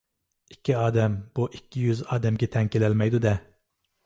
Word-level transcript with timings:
ئىككى 0.53 0.73
ئادەم 0.83 1.17
بۇ 1.39 1.45
ئىككى 1.57 1.83
يۈز 1.83 2.01
ئادەمگە 2.17 2.51
تەڭ 2.57 2.73
كېلەلمەيدۇ-دە. 2.79 3.37